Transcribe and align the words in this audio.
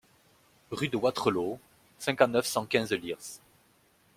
Rue 0.71 0.87
de 0.87 0.97
Wattrelos, 0.97 1.59
cinquante-neuf, 1.99 2.47
cent 2.47 2.65
quinze 2.65 2.89
Leers 2.91 3.39